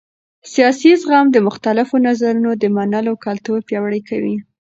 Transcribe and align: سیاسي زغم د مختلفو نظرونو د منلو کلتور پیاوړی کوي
سیاسي 0.53 0.91
زغم 1.01 1.25
د 1.31 1.37
مختلفو 1.47 1.95
نظرونو 2.07 2.51
د 2.55 2.63
منلو 2.77 3.13
کلتور 3.25 3.59
پیاوړی 3.67 4.01
کوي 4.09 4.35